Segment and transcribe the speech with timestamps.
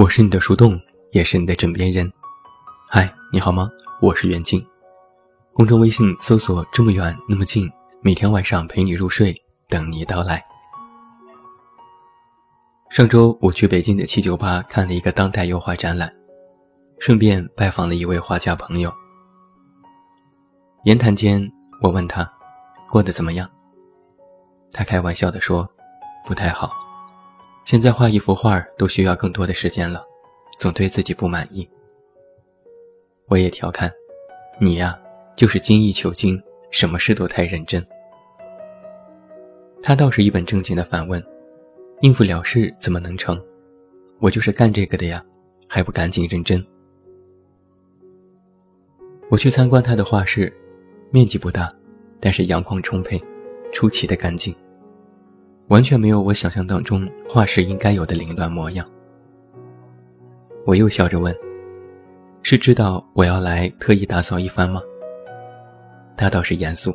[0.00, 0.80] 我是你的树洞，
[1.10, 2.10] 也是你的枕边人。
[2.88, 3.70] 嗨，你好吗？
[4.00, 4.66] 我是袁静。
[5.52, 7.70] 公众微信搜索“这么远那么近”，
[8.00, 9.34] 每天晚上陪你入睡，
[9.68, 10.42] 等你到来。
[12.88, 16.10] 上周我去北京的七九八看了一个当代油画展览，
[16.98, 18.90] 顺便拜访了一位画家朋友。
[20.84, 21.46] 言谈间，
[21.82, 22.26] 我问他
[22.88, 23.46] 过得怎么样？
[24.72, 25.68] 他开玩笑地说
[26.24, 26.72] ：“不太好。”
[27.64, 30.04] 现在画一幅画都需要更多的时间了，
[30.58, 31.68] 总对自己不满意。
[33.26, 33.92] 我也调侃
[34.58, 34.98] ：“你呀，
[35.36, 36.42] 就是精益求精，
[36.72, 37.84] 什么事都太认真。”
[39.82, 41.24] 他倒是一本正经的反问
[42.02, 43.40] ：“应付了事怎么能成？
[44.18, 45.24] 我就是干这个的呀，
[45.68, 46.64] 还不赶紧认真？”
[49.30, 50.52] 我去参观他的画室，
[51.12, 51.72] 面积不大，
[52.18, 53.22] 但是阳光充沛，
[53.72, 54.52] 出奇的干净。
[55.70, 58.84] 完全没有我想象当中画室应该有的凌乱模样。
[60.66, 61.34] 我又笑着问
[62.42, 64.82] ：“是知道我要来特意打扫一番吗？”
[66.18, 66.92] 他倒是严肃。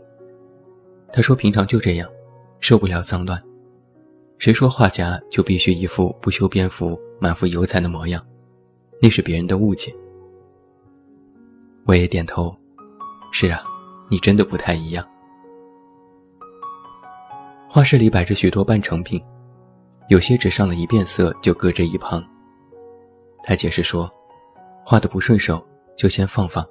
[1.13, 2.09] 他说：“平常就这样，
[2.59, 3.41] 受不了脏乱。
[4.39, 8.21] 谁说画家就必须一副不修边幅、满腹油彩的模样？
[9.01, 9.95] 那是别人的误解。”
[11.87, 12.53] 我也点头
[13.31, 13.63] ：“是啊，
[14.09, 15.07] 你真的不太一样。”
[17.75, 19.21] 画室里摆着许多半成品，
[20.07, 22.25] 有些只上了一遍色就搁着一旁。
[23.43, 24.09] 他解释说，
[24.85, 25.61] 画的不顺手
[25.97, 26.65] 就先放放，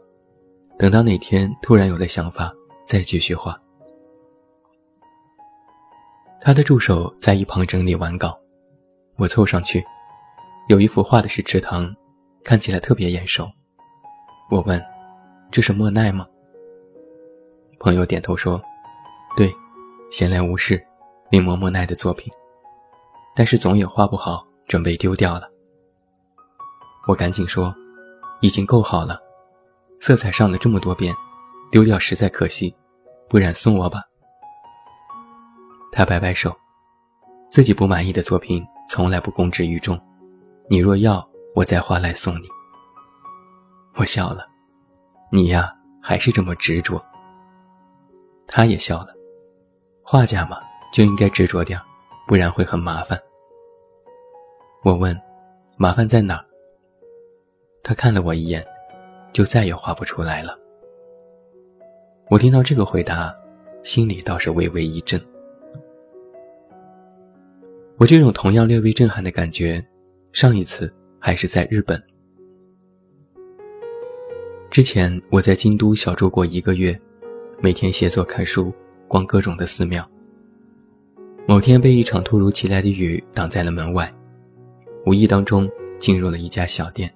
[0.78, 2.50] 等到哪天突然有了想法
[2.86, 3.54] 再继续画。
[6.40, 8.34] 他的助手在一旁整理完稿，
[9.16, 9.84] 我凑上去，
[10.70, 11.94] 有一幅画的是池塘，
[12.42, 13.46] 看起来特别眼熟。
[14.50, 14.82] 我问
[15.52, 16.26] ：“这是莫奈吗？”
[17.78, 18.58] 朋友点头说
[19.36, 19.52] ：“对，
[20.10, 20.82] 闲来无事。”
[21.30, 22.32] 临摹莫奈的作品，
[23.34, 25.50] 但是总也画不好，准备丢掉了。
[27.06, 27.74] 我赶紧说
[28.40, 29.20] ：“已经够好了，
[30.00, 31.14] 色彩上了这么多遍，
[31.70, 32.74] 丢掉实在可惜，
[33.28, 34.02] 不然送我吧。”
[35.92, 36.56] 他摆摆手，
[37.50, 40.00] 自己不满意的作品从来不公之于众，
[40.68, 42.48] 你若要，我再画来送你。
[43.96, 44.48] 我笑了，
[45.30, 47.00] 你呀，还是这么执着。
[48.46, 49.14] 他也笑了，
[50.02, 50.58] 画家嘛。
[50.94, 51.76] 就应该执着点
[52.28, 53.20] 不然会很麻烦。
[54.84, 55.20] 我问
[55.76, 56.40] ：“麻烦在哪？”
[57.82, 58.64] 他看了我一眼，
[59.32, 60.56] 就再也画不出来了。
[62.30, 63.34] 我听到这个回答，
[63.82, 65.20] 心里倒是微微一震。
[67.96, 69.84] 我这种同样略微震撼的感觉，
[70.32, 72.00] 上一次还是在日本。
[74.70, 76.96] 之前我在京都小住过一个月，
[77.60, 78.72] 每天写作看书，
[79.08, 80.08] 逛各种的寺庙。
[81.46, 84.10] 某天被一场突如其来的雨挡在了门外，
[85.04, 87.12] 无意当中进入了一家小店。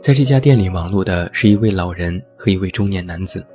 [0.00, 3.46] 在这家店里忙碌的是一位老人和一位中年男子，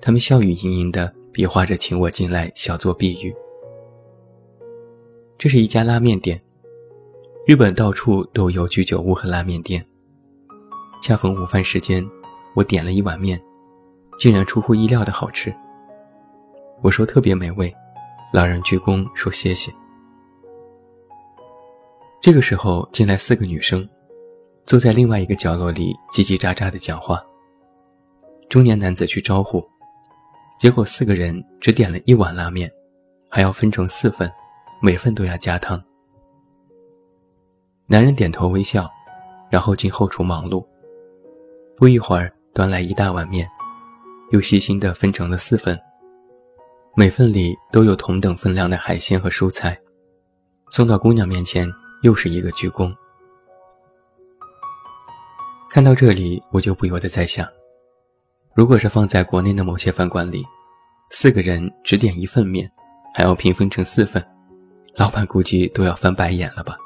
[0.00, 3.34] 他们笑语盈盈地比划着请我进来小坐避雨。
[5.36, 6.40] 这是一家拉面店，
[7.46, 9.84] 日本到处都有居酒屋和拉面店。
[11.02, 12.02] 恰逢午饭时间，
[12.56, 13.38] 我点了一碗面，
[14.18, 15.54] 竟然出乎意料的好吃。
[16.84, 17.74] 我说特别美味，
[18.30, 19.72] 老人鞠躬说谢谢。
[22.20, 23.88] 这个时候进来四个女生，
[24.66, 27.24] 坐在另外一个角落里叽叽喳喳的讲话。
[28.50, 29.66] 中年男子去招呼，
[30.60, 32.70] 结果四个人只点了一碗拉面，
[33.30, 34.30] 还要分成四份，
[34.82, 35.82] 每份都要加汤。
[37.86, 38.86] 男人点头微笑，
[39.50, 40.62] 然后进后厨忙碌，
[41.78, 43.48] 不一会儿端来一大碗面，
[44.32, 45.80] 又细心地分成了四份。
[46.96, 49.76] 每份里都有同等分量的海鲜和蔬菜，
[50.70, 51.68] 送到姑娘面前
[52.02, 52.94] 又是一个鞠躬。
[55.68, 57.48] 看到这里，我就不由得在想：
[58.54, 60.46] 如果是放在国内的某些饭馆里，
[61.10, 62.70] 四个人只点一份面，
[63.12, 64.24] 还要平分成四份，
[64.94, 66.76] 老板估计都要翻白眼了吧？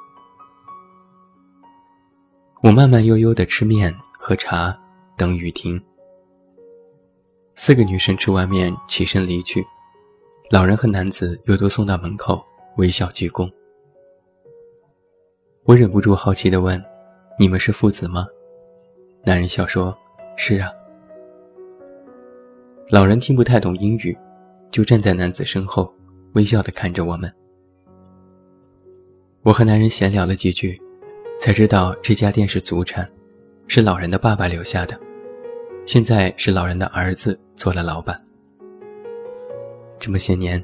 [2.62, 4.74] 我慢慢悠悠地吃面喝茶，
[5.18, 5.78] 等雨停。
[7.56, 9.62] 四个女生吃完面，起身离去。
[10.50, 12.42] 老人和男子又都送到门口，
[12.78, 13.50] 微笑鞠躬。
[15.64, 16.82] 我忍不住好奇地问
[17.38, 18.26] ：“你们是父子吗？”
[19.24, 19.94] 男人笑说
[20.38, 20.72] ：“是啊。”
[22.88, 24.16] 老人听不太懂英语，
[24.70, 25.92] 就站在男子身后，
[26.32, 27.30] 微笑地看着我们。
[29.42, 30.80] 我和男人闲聊了几句，
[31.38, 33.06] 才知道这家店是祖产，
[33.66, 34.98] 是老人的爸爸留下的，
[35.84, 38.18] 现在是老人的儿子做了老板。
[40.00, 40.62] 这么些年，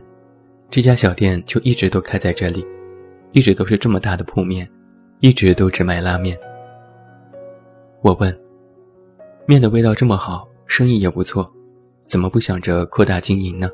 [0.71, 2.65] 这家小店就一直都开在这里，
[3.33, 4.69] 一直都是这么大的铺面，
[5.21, 6.39] 一直都只卖拉面。
[8.01, 8.39] 我问
[9.47, 11.51] ：“面的味道这么好，生意也不错，
[12.09, 13.69] 怎么不想着扩大经营呢？”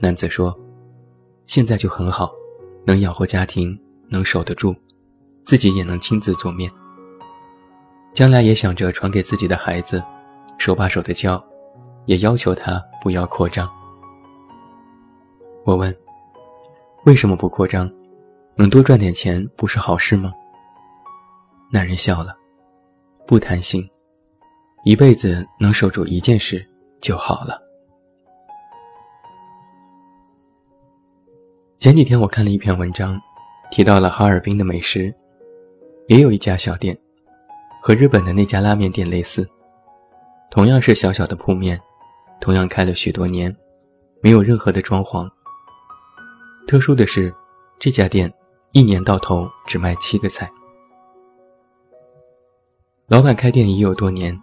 [0.00, 0.58] 男子说
[1.46, 2.32] ：“现在就很好，
[2.84, 3.78] 能养活家庭，
[4.08, 4.74] 能守得住，
[5.44, 6.70] 自己也能亲自做面。
[8.14, 10.02] 将来也想着传给自己的孩子，
[10.56, 11.42] 手把手的教，
[12.06, 13.70] 也要求他不要扩张。”
[15.64, 15.96] 我问
[17.06, 17.90] ：“为什么不扩张？
[18.56, 20.32] 能多赚点钱不是好事吗？”
[21.70, 22.36] 男人笑了。
[23.24, 23.88] 不贪心，
[24.84, 26.68] 一辈子能守住一件事
[27.00, 27.62] 就好了。
[31.78, 33.18] 前几天我看了一篇文章，
[33.70, 35.14] 提到了哈尔滨的美食，
[36.08, 36.98] 也有一家小店，
[37.80, 39.48] 和日本的那家拉面店类似，
[40.50, 41.80] 同样是小小的铺面，
[42.40, 43.56] 同样开了许多年，
[44.20, 45.30] 没有任何的装潢。
[46.66, 47.34] 特殊的是，
[47.78, 48.32] 这家店
[48.72, 50.50] 一年到头只卖七个菜。
[53.08, 54.38] 老板开店已有多年，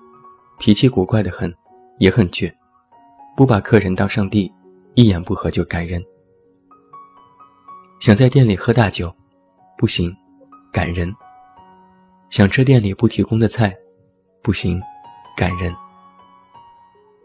[0.60, 1.52] 脾气古怪的很，
[1.98, 2.54] 也很倔，
[3.36, 4.52] 不把客人当上帝，
[4.94, 6.04] 一言不合就赶人。
[8.00, 9.14] 想在店里喝大酒，
[9.78, 10.16] 不行，
[10.72, 11.12] 赶人。
[12.30, 13.76] 想吃店里不提供的菜，
[14.44, 14.80] 不行，
[15.36, 15.74] 赶人。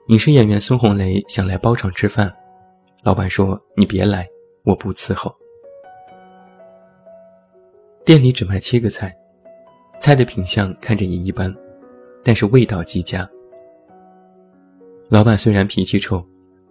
[0.08, 2.34] 影视演员孙红雷想来包场吃饭，
[3.02, 4.26] 老板说：“你别来，
[4.64, 5.34] 我不伺候。”
[8.04, 9.16] 店里只卖七个菜。
[10.00, 11.54] 菜的品相看着也一般，
[12.22, 13.26] 但是味道极佳。
[15.08, 16.22] 老板虽然脾气臭，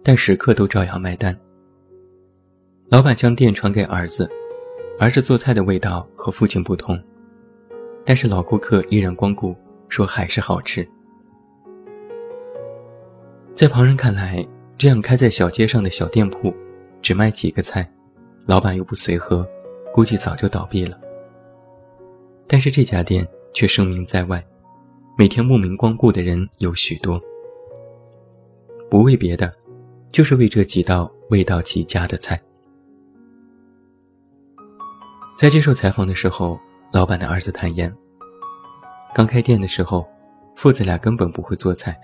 [0.04, 1.36] 但时刻都照样卖单。
[2.90, 4.30] 老板将店传给儿子，
[5.00, 6.96] 儿子做菜的味道和父亲不同，
[8.04, 9.56] 但是老顾客依然光顾，
[9.88, 10.88] 说还是好吃。
[13.56, 14.46] 在旁人看来，
[14.78, 16.54] 这样开在小街上的小店铺，
[17.04, 17.86] 只卖几个菜，
[18.46, 19.46] 老板又不随和，
[19.92, 20.98] 估计早就倒闭了。
[22.46, 24.42] 但是这家店却声名在外，
[25.18, 27.20] 每天慕名光顾的人有许多。
[28.90, 29.52] 不为别的，
[30.12, 32.40] 就是为这几道味道极佳的菜。
[35.36, 36.58] 在接受采访的时候，
[36.90, 37.94] 老板的儿子坦言，
[39.14, 40.08] 刚开店的时候，
[40.56, 41.94] 父子俩根本不会做菜，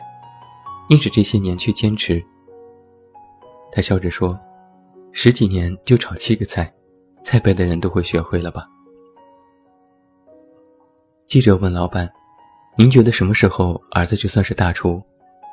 [0.91, 2.23] 硬是这些年去坚持。
[3.73, 4.39] 他笑着说
[5.13, 6.73] ：“十几年就炒七个菜，
[7.25, 8.67] 菜背的人都会学会了吧？”
[11.27, 12.11] 记者问老板
[12.77, 15.01] ：“您觉得什么时候儿子就算是大厨，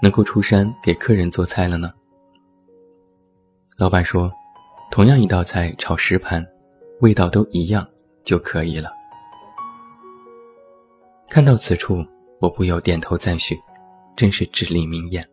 [0.01, 1.91] 能够出山给客人做菜了呢？”
[3.77, 4.31] 老板说
[4.89, 6.43] ：“同样一道菜炒十盘，
[7.01, 7.87] 味道都一样
[8.23, 8.91] 就可以了。”
[11.29, 12.03] 看到此处，
[12.39, 13.55] 我不由点头赞许，
[14.15, 15.27] 真是至理名言。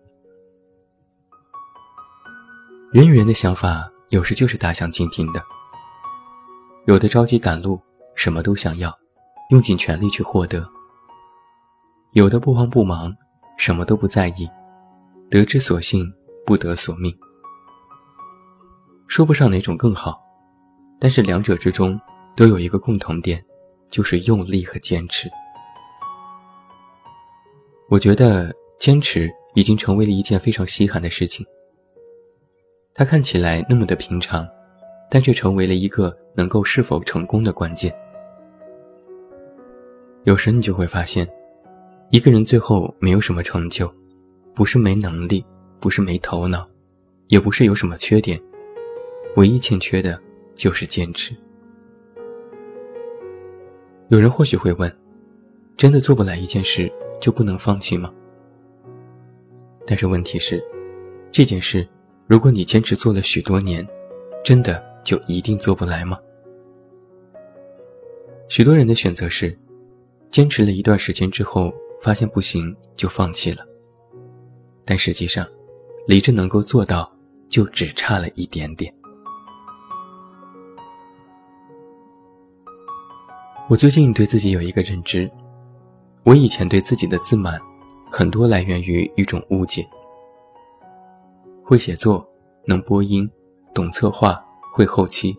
[2.92, 5.42] 人与人的想法有时就是大相径庭的，
[6.86, 7.80] 有的着急赶路，
[8.14, 8.96] 什么都想要。
[9.50, 10.64] 用尽全力去获得，
[12.12, 13.12] 有的不慌不忙，
[13.58, 14.48] 什么都不在意，
[15.28, 16.10] 得之所幸，
[16.46, 17.12] 不得所命。
[19.08, 20.22] 说不上哪种更好，
[21.00, 22.00] 但是两者之中
[22.36, 23.44] 都有一个共同点，
[23.90, 25.28] 就是用力和坚持。
[27.90, 31.44] 我觉得坚持已经成为了一件非常稀罕的事情。
[32.96, 34.48] 它看起来那么的平常，
[35.10, 37.92] 但却成为了一个能够是否成功的关键。
[40.22, 41.28] 有时你就会发现，
[42.10, 43.92] 一个人最后没有什么成就，
[44.54, 45.44] 不是没能力，
[45.80, 46.64] 不是没头脑，
[47.26, 48.40] 也不是有什么缺点，
[49.34, 50.16] 唯一欠缺的
[50.54, 51.34] 就是坚持。
[54.06, 54.96] 有人或许会问：
[55.76, 56.88] 真的做不来一件事
[57.20, 58.12] 就不能放弃吗？
[59.84, 60.62] 但是问题是，
[61.32, 61.86] 这件事，
[62.26, 63.86] 如果你坚持做了许多年，
[64.42, 66.18] 真的就一定做不来吗？
[68.48, 69.56] 许多人的选择是。
[70.30, 73.64] 坚持了一段时间之后，发现不行就放弃了。
[74.84, 75.46] 但实际上，
[76.08, 77.08] 离这能够做到
[77.48, 78.92] 就只差了一点点。
[83.68, 85.30] 我最近对自己有一个认知：
[86.24, 87.60] 我以前对自己的自满，
[88.10, 89.88] 很多来源于一种误解。
[91.64, 92.26] 会写作，
[92.66, 93.28] 能播音，
[93.74, 94.44] 懂策划，
[94.74, 95.34] 会后期，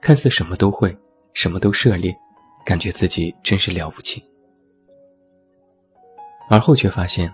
[0.00, 0.96] 看似什么都会，
[1.34, 2.16] 什么都涉猎。
[2.64, 4.28] 感觉自己真是了不起，
[6.50, 7.32] 而后却发现，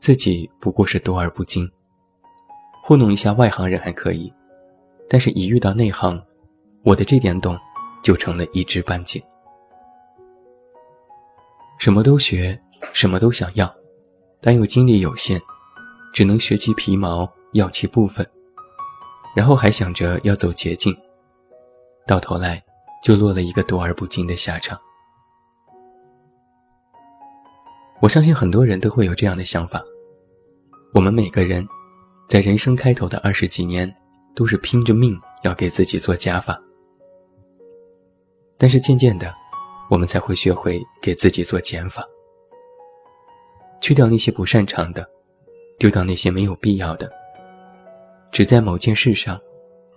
[0.00, 1.70] 自己不过是多而不精。
[2.82, 4.32] 糊弄一下外行人还可以，
[5.10, 6.18] 但是一遇到内行，
[6.84, 7.54] 我的这点懂，
[8.02, 9.22] 就成了一知半解。
[11.78, 12.58] 什么都学，
[12.94, 13.70] 什么都想要，
[14.40, 15.38] 但又精力有限，
[16.16, 18.26] 只能学其皮毛，要其部分，
[19.34, 20.96] 然后还想着要走捷径，
[22.06, 22.64] 到头来。
[23.02, 24.80] 就落了一个躲而不精的下场。
[28.00, 29.84] 我相信很多人都会有这样的想法：
[30.94, 31.68] 我们每个人，
[32.28, 33.94] 在人生开头的二十几年，
[34.34, 36.58] 都是拼着命要给自己做加法。
[38.56, 39.32] 但是渐渐的，
[39.90, 42.02] 我们才会学会给自己做减法，
[43.82, 45.06] 去掉那些不擅长的，
[45.78, 47.10] 丢掉那些没有必要的，
[48.32, 49.40] 只在某件事上，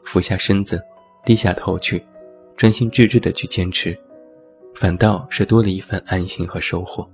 [0.04, 0.82] 俯下身子，
[1.24, 2.04] 低下头去，
[2.58, 3.98] 专心致志的去坚持，
[4.76, 7.10] 反倒是多了一份安心和收获。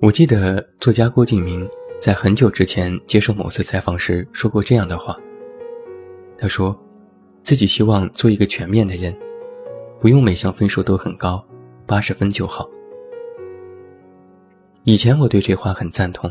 [0.00, 1.68] 我记得作家郭敬明
[2.00, 5.18] 在很久之前接受某次采访时说过这样的话。
[6.38, 6.74] 他说，
[7.42, 9.14] 自己希望做一个全面的人，
[10.00, 11.44] 不用每项分数都很高，
[11.86, 12.66] 八十分就好。
[14.90, 16.28] 以前我对这话很赞同，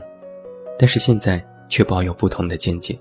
[0.77, 2.99] 但是现在却抱有不同的见解。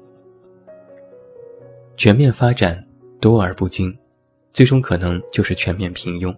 [1.97, 2.87] 全面发展，
[3.21, 3.93] 多而不精，
[4.53, 6.33] 最终可能就是全面平庸。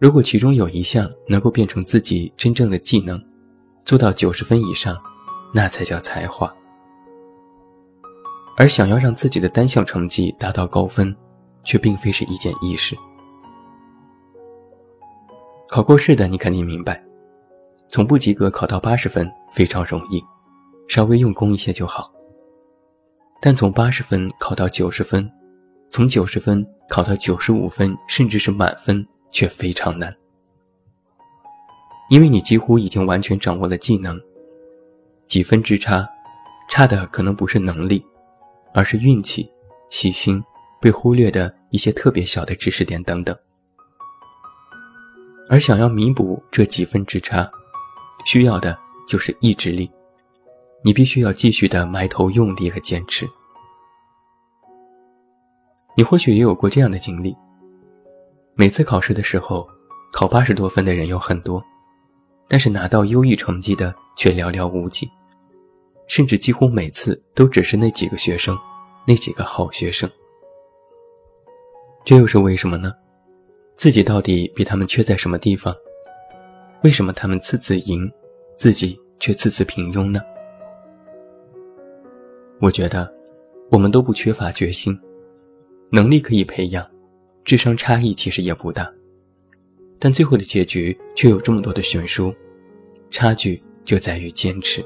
[0.00, 3.24] 如果其中有一项能够变成自己真正的技能，
[3.84, 5.00] 做到九十分以上，
[5.54, 6.52] 那才叫才华。
[8.56, 11.14] 而想要让自己的单项成绩达到高分，
[11.62, 12.96] 却并非是一件易事。
[15.68, 17.00] 考过试的你肯定明白，
[17.92, 20.20] 从不及格考到八十分非常容易，
[20.88, 22.12] 稍微用功一些就好。
[23.40, 25.30] 但从八十分考到九十分，
[25.90, 29.06] 从九十分考到九十五分，甚至是满分。
[29.34, 30.14] 却非常难，
[32.10, 34.20] 因为你几乎已经完全掌握了技能，
[35.26, 36.06] 几分之差，
[36.68, 38.04] 差的可能不是能力，
[38.74, 39.50] 而是运气、
[39.88, 40.44] 细心、
[40.82, 43.34] 被忽略的一些特别小的知识点等等。
[45.48, 47.50] 而想要弥补这几分之差，
[48.24, 49.90] 需要的就是意志力，
[50.82, 53.28] 你必须要继续的埋头用力和坚持。
[55.96, 57.36] 你或许也有过这样的经历。
[58.54, 59.68] 每次考试的时候，
[60.12, 61.62] 考八十多分的人有很多，
[62.48, 65.10] 但是拿到优异成绩的却寥寥无几，
[66.06, 68.56] 甚至几乎每次都只是那几个学生，
[69.06, 70.08] 那几个好学生。
[72.04, 72.92] 这又是为什么呢？
[73.76, 75.74] 自己到底比他们缺在什么地方？
[76.82, 78.10] 为什么他们次次赢，
[78.56, 80.20] 自己却次次平庸呢？
[82.60, 83.12] 我觉得，
[83.70, 84.98] 我们都不缺乏决心，
[85.90, 86.84] 能力可以培养。
[87.44, 88.92] 智商差异其实也不大，
[89.98, 92.32] 但最后的结局却有这么多的悬殊，
[93.10, 94.84] 差距就在于坚持。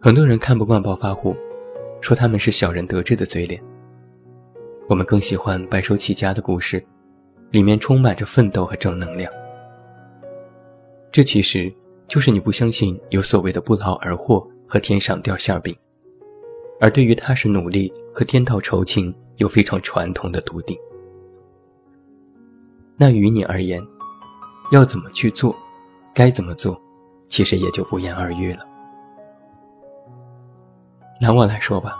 [0.00, 1.36] 很多人看不惯暴发户，
[2.00, 3.62] 说他们是小人得志的嘴脸。
[4.88, 6.84] 我们更喜欢白手起家的故事，
[7.50, 9.32] 里面充满着奋斗和正能量。
[11.12, 11.72] 这其实
[12.08, 15.76] 就是你不相信有所谓的不劳而获和天上掉馅饼，
[16.80, 19.14] 而对于踏实努力和天道酬勤。
[19.36, 20.76] 有非常传统的笃定，
[22.98, 23.82] 那于你而言，
[24.70, 25.56] 要怎么去做，
[26.12, 26.78] 该怎么做，
[27.30, 28.66] 其实也就不言而喻了。
[31.22, 31.96] 拿我来说吧，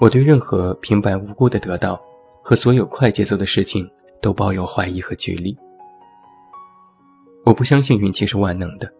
[0.00, 2.00] 我对任何平白无故的得到
[2.42, 3.86] 和所有快节奏的事情
[4.20, 5.56] 都抱有怀疑和距离。
[7.44, 8.92] 我不相信运气是万能的，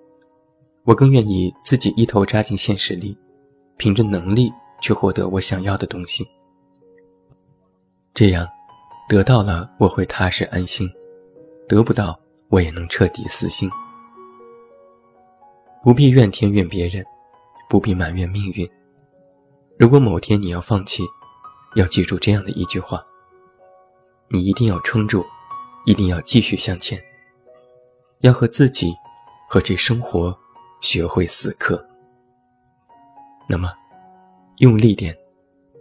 [0.85, 3.17] 我更愿意自己一头扎进现实里，
[3.77, 6.27] 凭着能力去获得我想要的东西。
[8.15, 8.49] 这样，
[9.09, 10.89] 得到了我会踏实安心，
[11.69, 12.19] 得不到
[12.49, 13.69] 我也能彻底死心。
[15.83, 17.05] 不必怨天怨别人，
[17.69, 18.69] 不必埋怨命运。
[19.79, 21.03] 如果某天你要放弃，
[21.75, 23.05] 要记住这样的一句话：
[24.29, 25.25] 你一定要撑住，
[25.85, 27.03] 一定要继续向前，
[28.21, 28.93] 要和自己
[29.49, 30.37] 和这生活
[30.81, 31.83] 学会死磕。
[33.49, 33.73] 那么，
[34.59, 35.17] 用力点，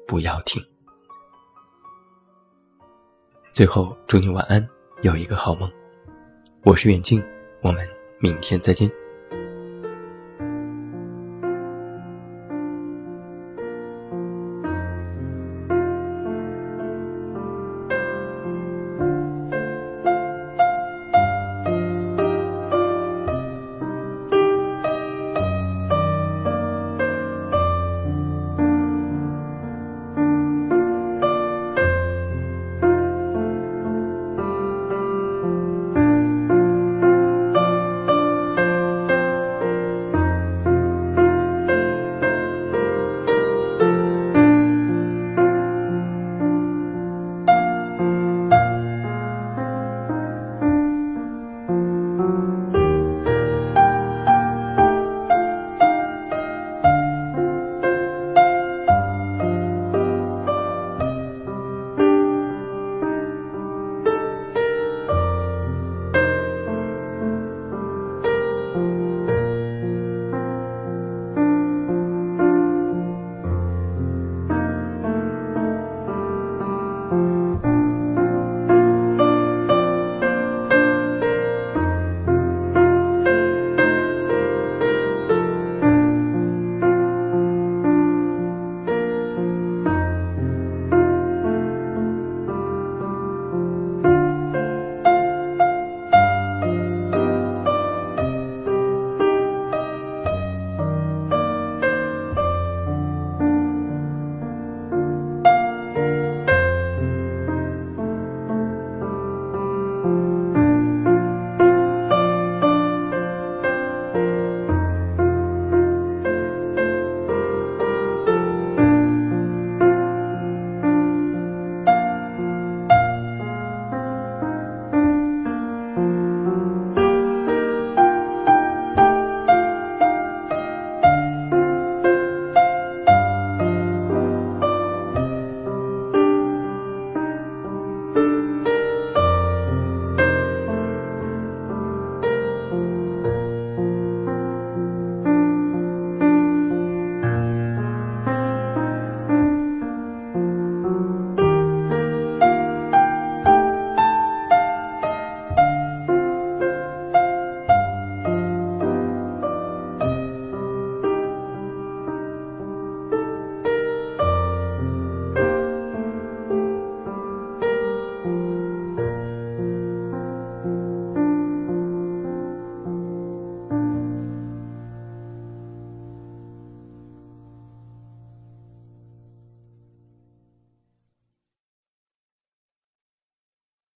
[0.07, 0.63] 不要停。
[3.53, 4.67] 最后，祝你晚安，
[5.01, 5.71] 有一个好梦。
[6.63, 7.23] 我是远近，
[7.61, 7.87] 我们
[8.19, 8.91] 明天再见。